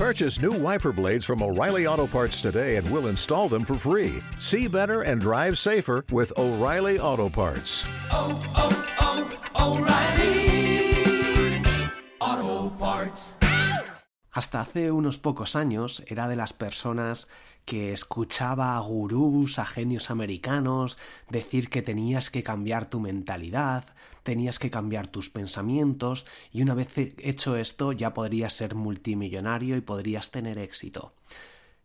[0.00, 4.22] Purchase new wiper blades from O'Reilly Auto Parts today and we'll install them for free.
[4.38, 7.84] See better and drive safer with O'Reilly Auto Parts.
[8.10, 9.28] oh, oh,
[9.58, 11.62] oh O'Reilly
[12.18, 13.34] Auto Parts.
[14.30, 17.28] Hasta hace unos pocos años era de las personas
[17.70, 20.98] que escuchaba a gurús, a genios americanos
[21.28, 23.84] decir que tenías que cambiar tu mentalidad,
[24.24, 29.82] tenías que cambiar tus pensamientos y una vez hecho esto ya podrías ser multimillonario y
[29.82, 31.14] podrías tener éxito.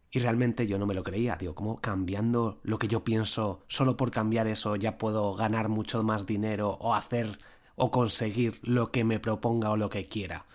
[0.10, 3.96] Y realmente yo no me lo creía, digo, ¿cómo cambiando lo que yo pienso, solo
[3.96, 7.38] por cambiar eso ya puedo ganar mucho más dinero o hacer
[7.76, 10.48] o conseguir lo que me proponga o lo que quiera?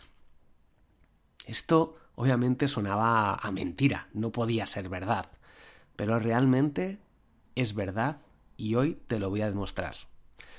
[1.47, 5.30] Esto obviamente sonaba a mentira, no podía ser verdad,
[5.97, 6.98] pero realmente
[7.55, 8.20] es verdad
[8.59, 9.96] y hoy te lo voy a demostrar.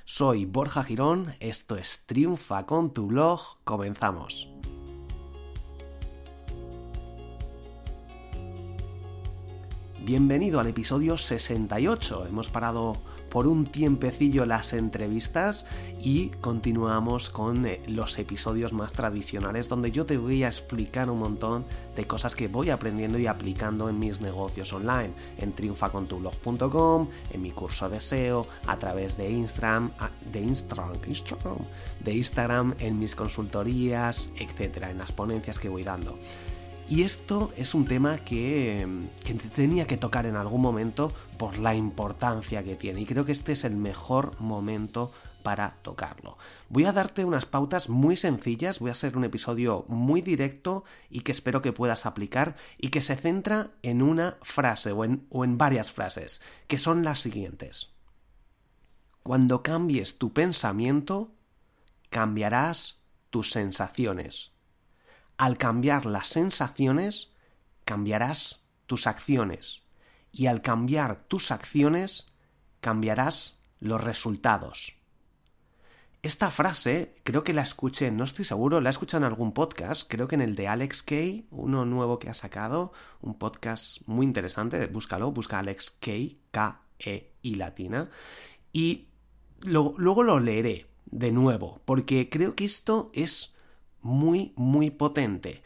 [0.03, 4.49] Soy Borja Girón, esto es Triunfa con tu blog, comenzamos.
[10.03, 12.25] Bienvenido al episodio 68.
[12.25, 12.97] Hemos parado
[13.31, 15.65] por un tiempecillo las entrevistas
[16.03, 21.19] y continuamos con eh, los episodios más tradicionales donde yo te voy a explicar un
[21.19, 21.65] montón
[21.95, 27.51] de cosas que voy aprendiendo y aplicando en mis negocios online, en triunfacontublog.com, en mi
[27.51, 29.91] curso de SEO, a través de Instagram,
[30.31, 31.57] de Instagram, Instagram,
[32.03, 36.19] de Instagram, en mis consultorías, etcétera, en las ponencias que voy dando.
[36.91, 38.85] Y esto es un tema que,
[39.23, 42.99] que, tenía que tocar en algún momento por la importancia que tiene.
[42.99, 46.37] Y creo que este es el mejor momento para tocarlo.
[46.67, 51.21] Voy a darte unas pautas muy sencillas, voy a hacer un episodio muy directo y
[51.21, 55.45] que espero que puedas aplicar y que se centra en una frase o en, o
[55.45, 57.91] en varias frases, que son las siguientes.
[59.23, 61.31] Cuando cambies tu pensamiento,
[62.09, 62.97] cambiarás
[63.29, 64.51] tus sensaciones
[65.41, 67.31] al cambiar las sensaciones,
[67.83, 69.81] cambiarás tus acciones.
[70.31, 72.27] Y al cambiar tus acciones,
[72.79, 74.93] cambiarás los resultados.
[76.21, 80.07] Esta frase creo que la escuché, no estoy seguro, la he escuchado en algún podcast,
[80.07, 84.27] creo que en el de Alex Kay, uno nuevo que ha sacado, un podcast muy
[84.27, 88.11] interesante, búscalo, busca Alex Kay, K-E y latina,
[88.71, 89.07] y
[89.63, 93.55] luego lo leeré de nuevo, porque creo que esto es
[94.01, 95.63] muy, muy potente.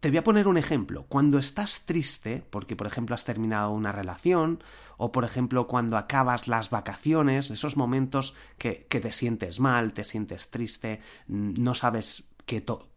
[0.00, 1.06] Te voy a poner un ejemplo.
[1.08, 4.62] Cuando estás triste, porque por ejemplo has terminado una relación,
[4.96, 10.04] o por ejemplo cuando acabas las vacaciones, esos momentos que, que te sientes mal, te
[10.04, 12.27] sientes triste, no sabes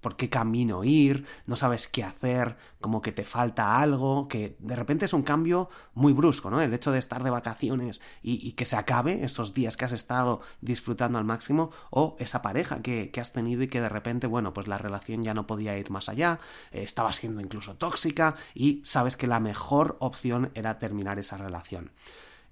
[0.02, 4.76] por qué camino ir, no sabes qué hacer, como que te falta algo, que de
[4.76, 6.62] repente es un cambio muy brusco, ¿no?
[6.62, 10.42] El hecho de estar de vacaciones y, que se acabe esos días que has estado
[10.62, 14.54] disfrutando al máximo, o esa pareja que, que, has tenido y que de repente, bueno,
[14.54, 16.40] pues la relación ya no podía ir más allá,
[16.72, 21.92] eh, estaba siendo incluso tóxica y sabes que la mejor opción era terminar esa relación.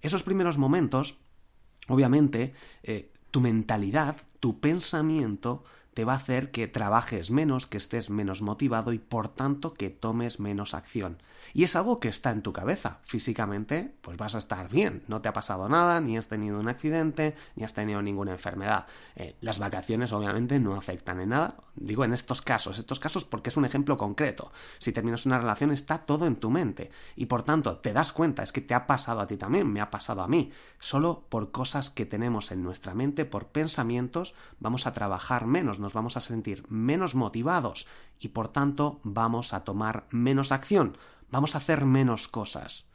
[0.01, 1.17] Esos primeros momentos,
[1.87, 5.63] obviamente, eh, tu mentalidad, tu pensamiento,
[5.99, 9.89] te va a hacer que trabajes menos, que estés menos motivado y por tanto que
[9.89, 11.17] tomes menos acción.
[11.53, 12.99] Y es algo que está en tu cabeza.
[13.03, 15.03] Físicamente, pues vas a estar bien.
[15.07, 18.85] No te ha pasado nada, ni has tenido un accidente, ni has tenido ninguna enfermedad.
[19.15, 21.57] Eh, las vacaciones obviamente no afectan en nada.
[21.75, 24.51] Digo en estos casos, estos casos porque es un ejemplo concreto.
[24.77, 26.91] Si terminas una relación está todo en tu mente.
[27.16, 29.81] Y por tanto te das cuenta, es que te ha pasado a ti también, me
[29.81, 30.51] ha pasado a mí.
[30.77, 35.94] Solo por cosas que tenemos en nuestra mente, por pensamientos, vamos a trabajar menos, nos
[35.95, 37.88] vamos a sentir menos motivados
[38.19, 40.97] y por tanto vamos a tomar menos acción
[41.31, 42.85] vamos a hacer menos cosas.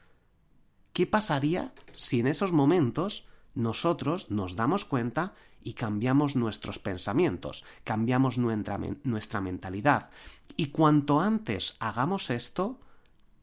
[0.93, 8.39] ¿Qué pasaría si en esos momentos nosotros nos damos cuenta y cambiamos nuestros pensamientos, cambiamos
[8.39, 10.11] nuestra, nuestra mentalidad?
[10.57, 12.81] Y cuanto antes hagamos esto,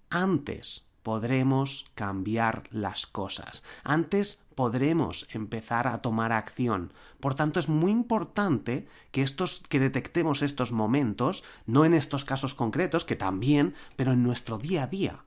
[0.10, 3.64] antes podremos cambiar las cosas.
[3.84, 6.94] Antes podremos empezar a tomar acción.
[7.20, 12.54] Por tanto, es muy importante que estos que detectemos estos momentos, no en estos casos
[12.54, 15.26] concretos, que también, pero en nuestro día a día.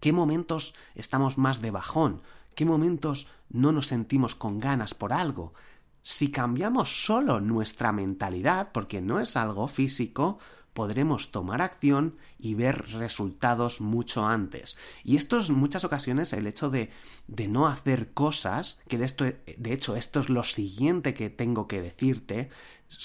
[0.00, 2.22] ¿Qué momentos estamos más de bajón?
[2.54, 5.54] ¿Qué momentos no nos sentimos con ganas por algo?
[6.02, 10.38] Si cambiamos solo nuestra mentalidad, porque no es algo físico,
[10.74, 14.76] podremos tomar acción y ver resultados mucho antes.
[15.04, 16.90] Y esto es muchas ocasiones el hecho de,
[17.28, 21.68] de no hacer cosas, que de esto, de hecho, esto es lo siguiente que tengo
[21.68, 22.50] que decirte.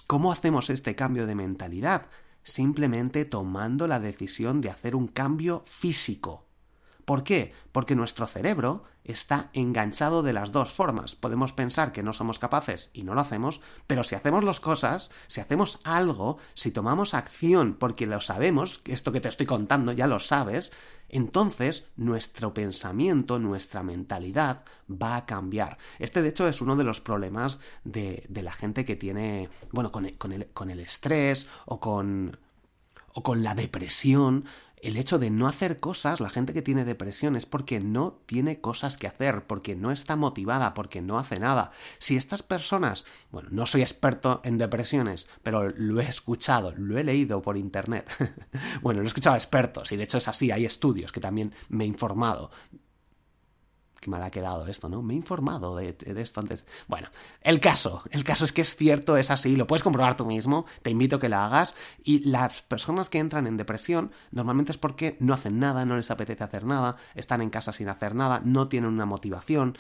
[0.08, 2.08] ¿Cómo hacemos este cambio de mentalidad?
[2.44, 6.49] Simplemente tomando la decisión de hacer un cambio físico.
[7.10, 7.54] ¿Por qué?
[7.72, 11.16] Porque nuestro cerebro está enganchado de las dos formas.
[11.16, 15.10] Podemos pensar que no somos capaces y no lo hacemos, pero si hacemos las cosas,
[15.26, 20.06] si hacemos algo, si tomamos acción porque lo sabemos, esto que te estoy contando ya
[20.06, 20.72] lo sabes,
[21.08, 25.80] entonces nuestro pensamiento, nuestra mentalidad va a cambiar.
[25.98, 30.08] Este de hecho es uno de los problemas de, la gente que tiene, bueno, con
[30.10, 32.38] con el estrés o con
[33.14, 34.46] o con la depresión,
[34.82, 38.62] el hecho de no hacer cosas, la gente que tiene depresión es porque no tiene
[38.62, 41.72] cosas que hacer, porque no está motivada, porque no hace nada.
[41.98, 47.04] Si estas personas, bueno, no soy experto en depresiones, pero lo he escuchado, lo he
[47.04, 48.10] leído por internet.
[48.82, 51.54] bueno, lo he escuchado a expertos, y de hecho es así, hay estudios que también
[51.70, 52.52] me he informado
[54.00, 55.02] Qué mal ha quedado esto, ¿no?
[55.02, 56.66] Me he informado de, esto antes.
[56.88, 57.10] Bueno,
[57.42, 60.66] el caso, el caso es que es cierto, es así, lo puedes comprobar tú mismo,
[60.82, 61.76] te invito a que lo hagas.
[62.04, 66.12] Y las personas que entran en depresión normalmente es porque no hacen nada, no les
[66.12, 69.78] apetece hacer nada, están en casa sin hacer nada, no tienen una motivación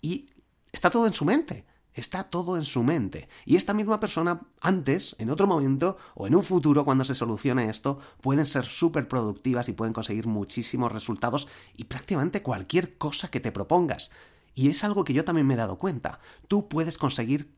[0.00, 0.26] y
[0.72, 1.64] está todo en su mente.
[1.94, 3.28] Está todo en su mente.
[3.44, 7.68] Y esta misma persona, antes, en otro momento, o en un futuro, cuando se solucione
[7.68, 13.40] esto, pueden ser súper productivas y pueden conseguir muchísimos resultados y prácticamente cualquier cosa que
[13.40, 14.10] te propongas.
[14.54, 16.20] Y es algo que yo también me he dado cuenta.
[16.48, 17.54] Tú puedes conseguir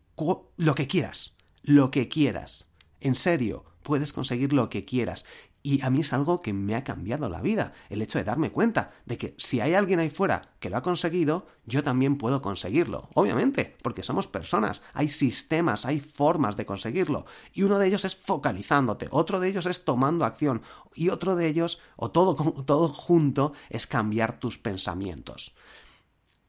[0.57, 1.35] lo que quieras.
[1.63, 2.69] Lo que quieras.
[3.01, 5.25] En serio, puedes conseguir lo que quieras.
[5.67, 8.53] Y a mí es algo que me ha cambiado la vida, el hecho de darme
[8.53, 12.43] cuenta de que si hay alguien ahí fuera que lo ha conseguido, yo también puedo
[12.43, 13.09] conseguirlo.
[13.15, 17.25] Obviamente, porque somos personas, hay sistemas, hay formas de conseguirlo.
[17.55, 20.61] Y uno de ellos es focalizándote, otro de ellos es tomando acción,
[20.95, 22.35] y otro de ellos, o todo,
[22.67, 25.55] todo junto, es cambiar tus pensamientos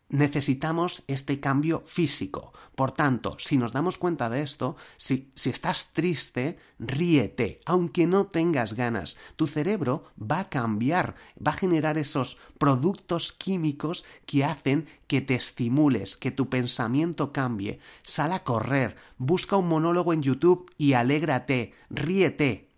[0.09, 2.53] necesitamos este cambio físico.
[2.75, 8.27] Por tanto, si nos damos cuenta de esto, si, si, estás triste, ríete, aunque no
[8.27, 9.17] tengas ganas.
[9.35, 11.15] Tu cerebro va a cambiar,
[11.45, 17.79] va a generar esos productos químicos que hacen que te estimules, que tu pensamiento cambie.
[18.03, 22.69] Sal a correr, busca un monólogo en YouTube y alégrate, ríete.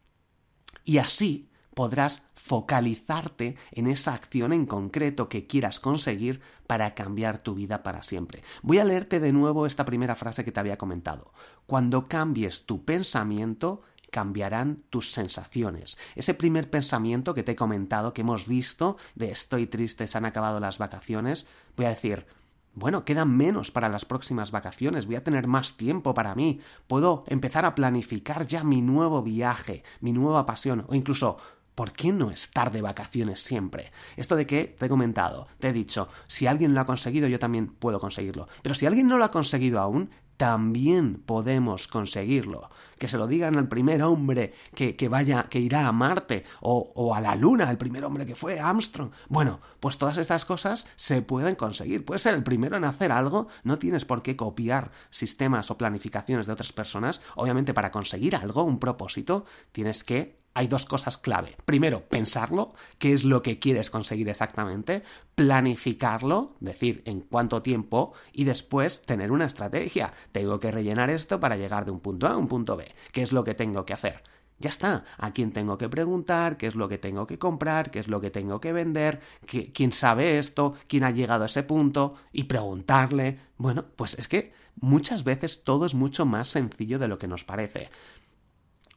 [0.86, 1.47] Y así
[1.78, 8.02] podrás focalizarte en esa acción en concreto que quieras conseguir para cambiar tu vida para
[8.02, 8.42] siempre.
[8.64, 11.32] Voy a leerte de nuevo esta primera frase que te había comentado.
[11.68, 16.00] Cuando cambies tu pensamiento, cambiarán tus sensaciones.
[16.16, 20.26] Ese primer pensamiento que te he comentado, que hemos visto, de estoy triste, se han
[20.26, 21.46] acabado las vacaciones,
[21.76, 22.26] voy a decir,
[22.74, 27.24] bueno, quedan menos para las próximas vacaciones, voy a tener más tiempo para mí, puedo
[27.26, 31.38] empezar a planificar ya mi nuevo viaje, mi nueva pasión, o incluso
[31.78, 33.92] ¿por qué no estar de vacaciones siempre?
[34.16, 37.38] Esto de que te he comentado, te he dicho, si alguien lo ha conseguido, yo
[37.38, 38.48] también puedo conseguirlo.
[38.64, 42.70] Pero si alguien no lo ha conseguido aún, también podemos conseguirlo.
[42.98, 47.14] Que se lo digan al primer hombre que, vaya, que irá a Marte, o, o,
[47.14, 49.12] a la Luna, el primer hombre que fue, Armstrong.
[49.30, 52.06] Bueno, pues todas estas cosas se pueden conseguir.
[52.06, 56.48] Puedes ser el primero en hacer algo, no tienes por qué copiar sistemas o planificaciones
[56.48, 57.22] de otras personas.
[57.36, 61.56] Obviamente, para conseguir algo, un propósito, tienes que hay dos cosas clave.
[61.66, 65.04] Primero, pensarlo, qué es lo que quieres conseguir exactamente,
[65.38, 70.12] planificarlo, decir en cuánto tiempo, y después tener una estrategia.
[70.32, 72.88] Tengo que rellenar esto para llegar de un punto A a un punto B.
[73.12, 74.24] ¿Qué es lo que tengo que hacer?
[74.58, 75.06] Ya está.
[75.20, 76.58] ¿A quién tengo que preguntar?
[76.58, 77.92] ¿Qué es lo que tengo que comprar?
[77.92, 79.22] ¿Qué es lo que tengo que vender?
[79.46, 80.74] ¿Quién sabe esto?
[80.88, 82.16] ¿Quién ha llegado a ese punto?
[82.32, 83.40] Y preguntarle.
[83.58, 87.46] Bueno, pues es que muchas veces todo es mucho más sencillo de lo que nos
[87.46, 87.92] parece.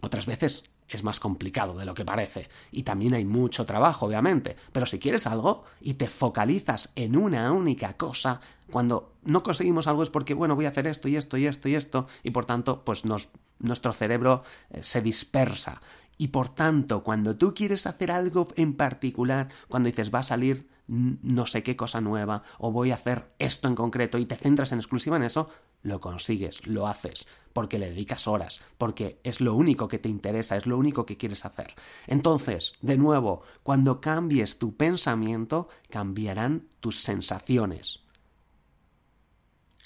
[0.00, 2.48] Otras veces es más complicado de lo que parece.
[2.72, 4.56] Y también hay mucho trabajo, obviamente.
[4.72, 8.40] Pero si quieres algo y te focalizas en una única cosa,
[8.70, 11.68] cuando no conseguimos algo es porque, bueno, voy a hacer esto y esto y esto
[11.68, 15.80] y esto, y por tanto, pues nuestro cerebro eh, se dispersa.
[16.16, 20.68] Y por tanto, cuando tú quieres hacer algo en particular, cuando dices va a salir
[20.90, 24.72] no sé qué cosa nueva o voy a hacer esto en concreto y te centras
[24.72, 25.48] en exclusiva en eso,
[25.82, 30.56] lo consigues, lo haces, porque le dedicas horas, porque es lo único que te interesa,
[30.56, 31.74] es lo único que quieres hacer.
[32.08, 38.02] Entonces, de nuevo, cuando cambies tu pensamiento, cambiarán tus sensaciones.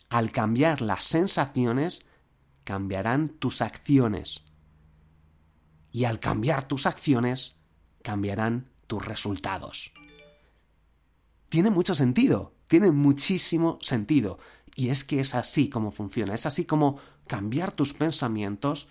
[0.09, 2.01] Al cambiar las sensaciones,
[2.65, 4.43] cambiarán tus acciones.
[5.93, 7.57] Y al cambiar tus acciones,
[8.03, 9.93] cambiarán tus resultados
[11.55, 14.41] tiene mucho sentido, tiene muchísimo sentido.
[14.75, 18.89] Y es que es así como funciona, es así como cambiar tus pensamientos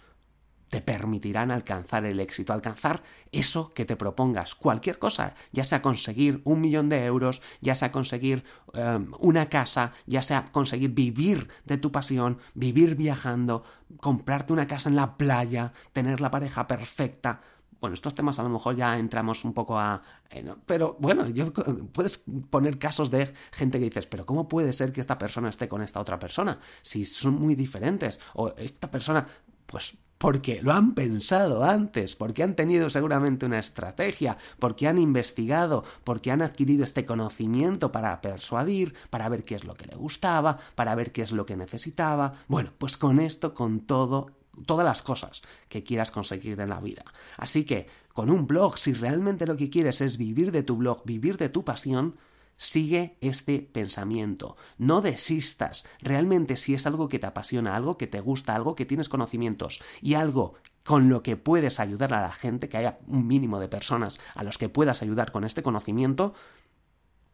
[0.69, 3.03] te permitirán alcanzar el éxito, alcanzar
[3.33, 7.91] eso que te propongas, cualquier cosa, ya sea conseguir un millón de euros, ya sea
[7.91, 13.65] conseguir em, una casa, ya sea conseguir vivir de tu pasión, vivir viajando,
[13.99, 17.41] comprarte una casa en la playa, tener la pareja perfecta,
[17.83, 20.01] Bueno, estos temas a lo mejor ya entramos un poco a...
[20.29, 21.51] eh, pero bueno, yo,
[21.91, 25.67] puedes poner casos de gente que dices, pero ¿cómo puede ser que esta persona esté
[25.67, 26.59] con esta otra persona?
[26.81, 28.21] Si son muy diferentes.
[28.35, 29.27] O esta persona,
[29.65, 35.83] pues porque lo han pensado antes, porque han tenido seguramente una estrategia, porque han investigado,
[36.05, 40.57] porque han adquirido este conocimiento para persuadir, para ver qué es lo que le gustaba,
[40.75, 42.35] para ver qué es lo que necesitaba.
[42.47, 44.31] Bueno, pues con esto, con todo,
[44.65, 47.03] todas las cosas que quieras conseguir en la vida.
[47.37, 51.03] Así que, con un blog, si realmente lo que quieres es vivir de tu blog,
[51.05, 52.15] vivir de tu pasión,
[52.55, 55.85] Sigue este pensamiento, no desistas.
[56.01, 59.81] Realmente si es algo que te apasiona, algo que te gusta, algo que tienes conocimientos
[60.01, 63.69] y algo con lo que puedes ayudar a la gente, que haya un mínimo de
[63.69, 66.33] personas a los que puedas ayudar con este conocimiento,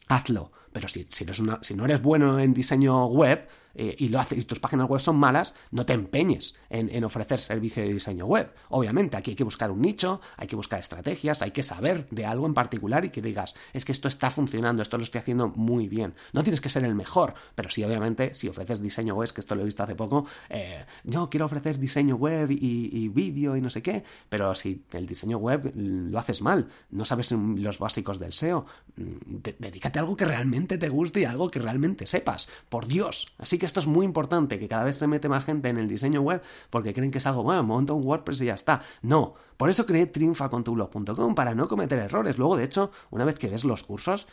[0.08, 0.52] hazlo.
[0.72, 4.20] Pero si, si, eres una, si no eres bueno en diseño web eh, y, lo
[4.20, 8.26] haces, y tus páginas web son malas, no te empeñes en, ofrecer servicio de diseño
[8.26, 8.54] web.
[8.70, 12.26] Obviamente, aquí hay que buscar un nicho, hay que buscar estrategias, hay que saber de
[12.26, 15.50] algo en particular y que digas, es que esto está funcionando, esto lo estoy haciendo
[15.56, 16.14] muy bien.
[16.34, 19.56] No tienes que ser el mejor, pero sí, obviamente, si ofreces diseño web, que esto
[19.56, 23.70] lo he visto hace poco, eh, yo quiero ofrecer diseño web y, vídeo y no
[23.70, 28.34] sé qué, pero si el diseño web lo haces mal, no sabes los básicos del
[28.34, 30.26] SEO, de, dedícate a algo que
[30.68, 32.50] te guste y algo que realmente sepas.
[32.70, 33.34] Por Dios.
[33.38, 35.88] Así que esto es muy importante, que cada vez se mete más gente en el
[35.88, 38.82] diseño web porque creen que es algo, bueno, monta un WordPress y ya está.
[39.02, 39.36] No.
[39.58, 42.38] Por eso creé triunfacontublog.com para no cometer errores.
[42.38, 44.28] Luego, de hecho, una vez que ves los cursos,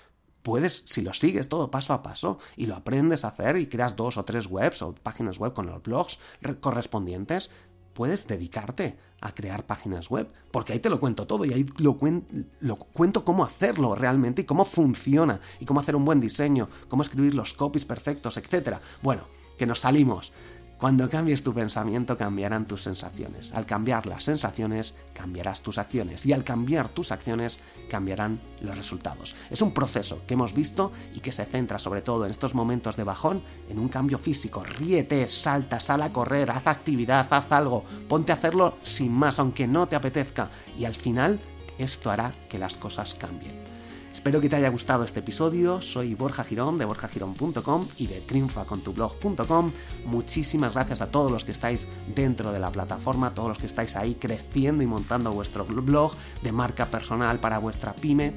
[0.46, 3.96] puedes, si lo sigues todo paso a paso y lo aprendes a hacer y creas
[3.96, 6.20] dos o tres webs o páginas web con los blogs
[6.60, 7.50] correspondientes,
[7.96, 11.96] puedes dedicarte a crear páginas web, porque ahí te lo cuento todo y ahí lo,
[11.96, 12.26] cuen
[12.60, 17.02] lo, cuento cómo hacerlo realmente y cómo funciona y cómo hacer un buen diseño, cómo
[17.02, 18.76] escribir los copies perfectos, etc.
[19.02, 19.22] Bueno,
[19.56, 20.30] que nos salimos.
[20.78, 23.54] Cuando cambies tu pensamiento cambiarán tus sensaciones.
[23.54, 27.58] Al cambiar las sensaciones cambiarás tus acciones y al cambiar tus acciones
[27.90, 29.34] cambiarán los resultados.
[29.50, 32.96] Es un proceso que hemos visto y que se centra sobre todo en estos momentos
[32.96, 34.62] de bajón en un cambio físico.
[34.64, 39.66] Ríete, salta, sal a correr, haz actividad, haz algo, ponte a hacerlo sin más aunque
[39.66, 41.40] no te apetezca y al final
[41.78, 43.75] esto hará que las cosas cambien.
[44.16, 45.82] Espero que te haya gustado este episodio.
[45.82, 49.72] Soy Borja Girón de borjagirón.com y de triunfacontublog.com.
[50.06, 53.94] Muchísimas gracias a todos los que estáis dentro de la plataforma, todos los que estáis
[53.94, 58.32] ahí creciendo y montando vuestro blog de marca personal para vuestra pyme,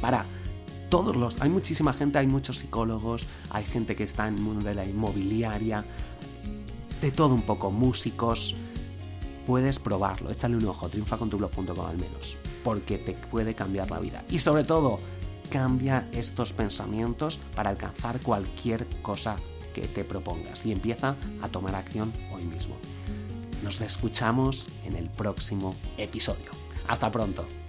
[0.00, 0.24] para
[0.88, 1.40] todos los...
[1.40, 4.86] Hay muchísima gente, hay muchos psicólogos, hay gente que está en el mundo de la
[4.86, 5.84] inmobiliaria,
[7.00, 8.54] de todo un poco, músicos.
[9.48, 14.24] Puedes probarlo, échale un ojo, triunfacontublog.com al menos porque te puede cambiar la vida.
[14.30, 14.98] Y sobre todo,
[15.50, 19.36] cambia estos pensamientos para alcanzar cualquier cosa
[19.74, 22.76] que te propongas y empieza a tomar acción hoy mismo.
[23.62, 26.50] Nos escuchamos en el próximo episodio.
[26.88, 27.61] Hasta pronto.